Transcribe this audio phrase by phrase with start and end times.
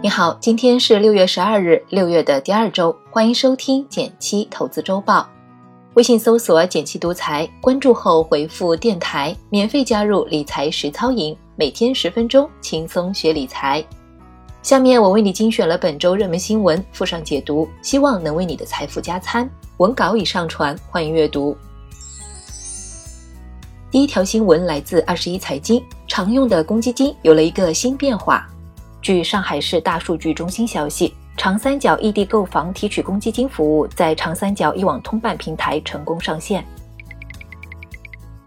[0.00, 5.28] 你好，今天是六月十二日，六月的第二周，欢迎收听减七投资周报。
[5.94, 13.84] 微信搜索“减七独裁”，关注后回复“电台”，免费加入理财实操营，每天十分钟，轻松学理财。
[14.62, 19.50] 下面我为你精选了本周热门新闻，附上解读，希望能为你的财富加餐。
[19.78, 21.56] 文稿已上传，欢迎阅读。
[23.90, 28.48] 第一条新闻来自二十一财经，常用的公积金有了一个新变化。
[29.08, 36.62] 据上海市大数据中心消息，长三角异地购房提取公积金服务在长三角一网通办平台成功上线。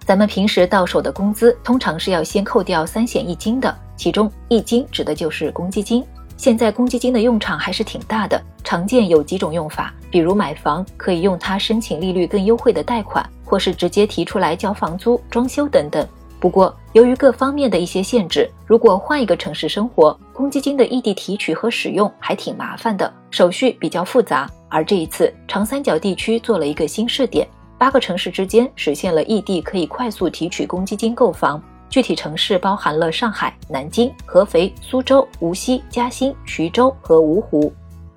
[0.06, 6.06] 咱们平时到手的工资，通常是要先扣掉三险一金的，其中一金指的就是公积金。
[6.38, 16.08] 现在公积金的用场还是挺大的，常见有几种用法，比如买房可以用它申请利率更优惠的贷款，或是直接提出来交房租、装修等等。
[16.40, 24.50] 不过，由于各方面的一些限制，如果换一个城市生活，公积金的异地提取和使用还挺麻烦的，手续比较复杂。
[24.68, 31.62] 而这一次，长三角地区做了一个新试点，八个城市之间实现了异地可以快速提取公积金购房。
[31.90, 37.72] 具体城市包含了上海、南京、合肥、苏州、无锡、嘉兴、徐州和芜湖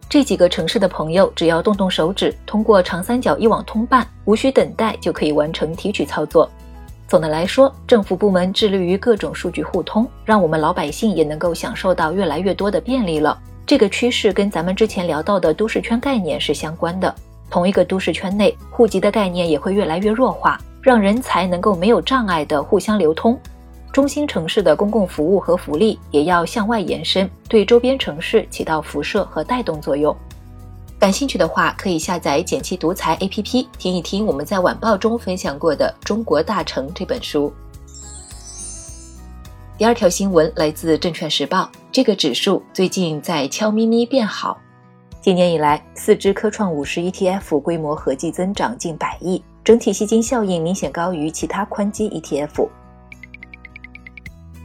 [0.08, 6.48] 这几个城市的朋友，只要动动手指，通过长三角一网通办，无需等待就可以完成提取操作。
[7.06, 13.38] 总的来说，政府部门致力于各种数据互通，让我们老百姓也能够享受到越来越多的便利了。
[13.66, 17.14] 这个趋势跟咱们之前聊到的都市圈概念是相关的。
[17.50, 23.38] 同一个都市圈内，户籍的概念也会越来越弱化，让人才能够没有障碍的互相流通。
[23.92, 30.14] 中心城市的公共服务和福利也要向外延伸，对周边城市起到辐射和带动作用。
[31.04, 37.52] 感兴趣的话，可以下载“简七独裁 ”APP，听一听我们在晚报中分享过的《中国大成》这本书。
[39.76, 44.58] 第二条新闻来自《证券时报》，这个指数最近在悄咪咪变好。
[45.20, 52.66] 今年以来，四只科创五十 ETF 规模合计增长近百亿，整体吸金效应明显高于其他宽基 ETF。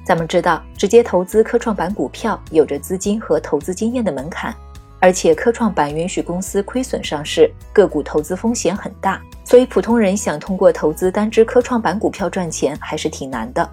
[0.05, 4.55] 咱们知道，直接投资科创板股票有着资金和投资经验的门槛。
[4.99, 13.67] 而且科创板允许公司亏损上市，个股投资风险很大，所以普通人想通过投资单只科创板股票赚钱还是挺难的。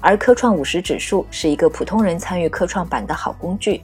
[0.00, 3.82] 而科创五十指数是一个普通人参与科创板的好工具，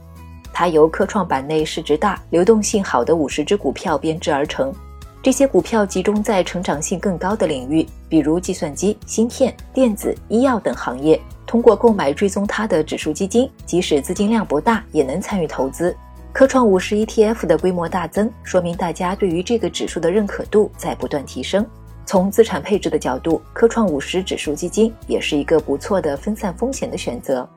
[0.51, 4.73] 它由科创板内市值大、流动性好的五十只股票编制而成，
[5.21, 11.21] 这些股票集中在成长性更高的领域，比如计算机、芯片、电子、医药等行业。
[11.45, 15.95] 通过购买追踪它的指数基金，即使资金量不大，也能参与投资。
[16.37, 21.65] 科创五十 ETF 的规模大增，说明大家对于这个指数的认可度在不断提升。
[22.05, 27.49] 从资产配置的角度，科创五十指数基金也是一个不错的分散风险的选择。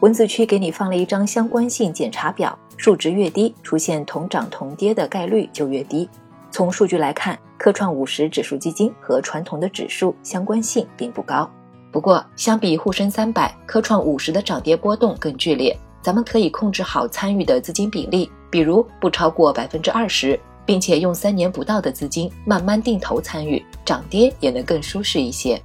[0.00, 6.08] 文字区给你放了一张相关性检查表，数值越低，出现同涨同跌的概率就越低。
[6.50, 11.48] 从数据来看，科创五十指数基金和传统的指数相关性并不高。
[11.92, 15.78] 不过，相比沪深三百，科创五十的涨跌波动更剧烈。
[16.04, 25.58] 咱们可以控制好参与的资金比例，比如不超过百分之二十，并且用三年不到的资金慢慢定投参与，涨跌也能更舒适一些。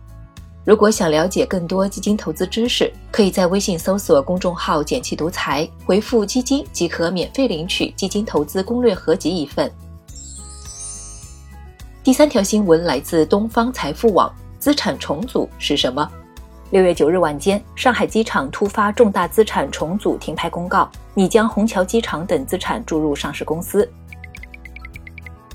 [0.63, 9.69] 如果想了解更多基金投资知识，可以在微信搜索公众号“简气独裁”，回复“基金”即可免费领取基金投资攻略合集一份。
[12.01, 16.09] 第三条新闻来自东方财富网：资产重组是什么？
[16.71, 23.91] 六月九日晚间，上海机场突发重大资产重组停牌公告，拟将虹桥机场等资产注入上市公司。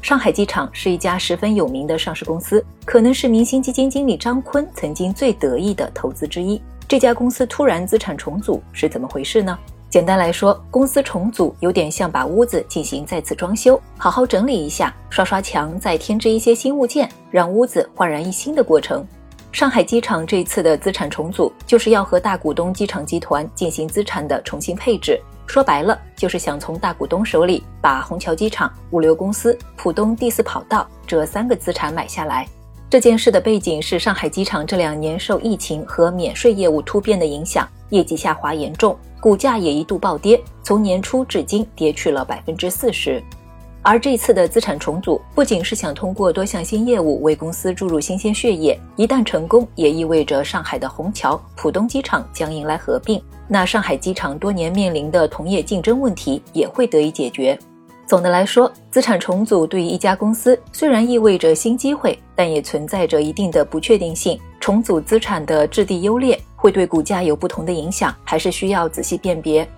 [0.03, 6.61] 上海机场是一家十分有名的上市公司，可能是明星基金经理张坤曾经最得意的投资之一。
[6.89, 9.57] 这家公司突然资产重组是怎么回事呢？
[9.89, 19.07] 简单来说，公司重组有点像把屋子进行再次装修，好好整理一下，刷刷墙，再添置一些新物件，让屋子焕然一新的过程。
[19.55, 25.17] 上海机场这次的资产重组，就是要和大股东机场集团进行资产的重新配置。
[25.47, 32.45] 说白了，就是想从大股东手里把虹桥机场、物流公司、浦东第四跑道这三个资产买下来。
[32.91, 43.23] 这件事的背景是上海机场这两年受疫情和免税业务突变的影响，业绩下滑严重，股价也一度暴跌，从年初至今跌去了百分之四十。
[43.87, 57.59] 而这次的资产重组，不仅是想通过多项新业务为公司注入新鲜血液，一旦成功，也意味着上海的虹桥、浦东机场将迎来合并，那上海机场多年面临的同业竞争问题也会得以解决。
[58.07, 64.41] 总的来说，资产重组对于一家公司虽然意味着新机会，但也存在着一定的不确定性。
[64.61, 69.69] 重组资产的质地优劣会对股价有不同的影响，还是需要仔细辨别。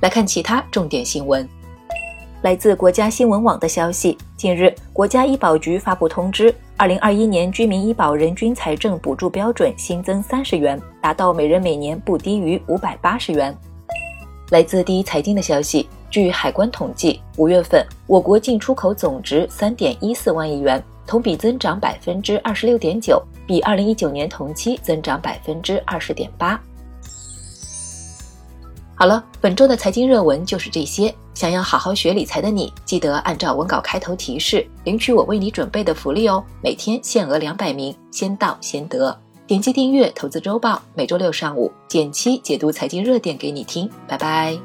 [0.00, 1.48] 来看其他重点新闻。
[2.44, 13.56] 来自国家新闻网的消息，近日，国家医保局发布通知，二零二一年居民医保人均财政补助标准新增三十元，达到每人每年不低于五百八十元。
[14.50, 26.60] 来自第一财经的消息，据海关统计，五月份我国进出口总值三点一四万亿元，同比增长百分之二十六点九，比二零一九年同期增长百分之二十点八。
[28.96, 31.14] 好了，本周的财经热文就是这些。
[31.34, 36.44] 想要好好学理财的你，记得按照文稿开头提示领取我为你准备的福利哦！
[36.62, 39.18] 每天限额两百名，先到先得。
[39.46, 43.90] 点击订阅《投资周报》，每周六上午减七解读财经热点给你听。
[44.06, 44.56] 拜拜。